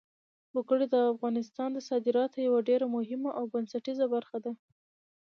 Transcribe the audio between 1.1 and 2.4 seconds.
افغانستان د صادراتو